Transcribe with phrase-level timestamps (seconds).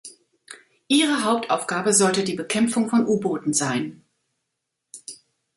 [0.87, 4.03] Ihre Hauptaufgabe sollte die Bekämpfung von U-Booten sein.